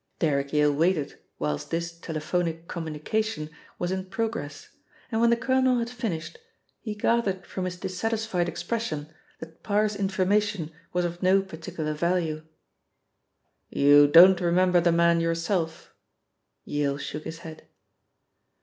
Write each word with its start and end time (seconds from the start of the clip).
Derrick 0.17 0.51
Yale 0.51 0.73
waited 0.73 1.19
whilst 1.37 1.69
this 1.69 1.91
telephonic 1.95 2.67
communication 2.67 3.51
was 3.77 3.91
in 3.91 4.05
progress, 4.05 4.69
and 5.11 5.21
when 5.21 5.29
the 5.29 5.37
colonel 5.37 5.77
had 5.77 5.91
finished, 5.91 6.39
he 6.81 6.95
gathered 6.95 7.45
from 7.45 7.65
his 7.65 7.77
dissatisfied 7.79 8.49
expression 8.49 9.13
that 9.39 9.61
Parr's 9.61 9.95
information 9.95 10.71
was 10.91 11.05
of 11.05 11.21
no 11.21 11.43
particular 11.43 11.93
value. 11.93 12.43
"You 13.69 14.07
don't 14.07 14.41
remember 14.41 14.81
the 14.81 14.91
man 14.91 15.19
yourself?" 15.21 15.93
Yale 16.65 16.97
shook 16.97 17.23
his 17.25 17.37
head. 17.45 17.67